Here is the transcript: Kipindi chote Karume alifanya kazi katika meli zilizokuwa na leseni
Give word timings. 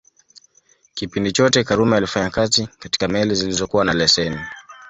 Kipindi 0.93 1.31
chote 1.31 1.63
Karume 1.63 1.97
alifanya 1.97 2.29
kazi 2.29 2.67
katika 2.79 3.07
meli 3.07 3.35
zilizokuwa 3.35 3.85
na 3.85 3.93
leseni 3.93 4.39